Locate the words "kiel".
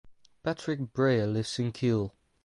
1.71-2.11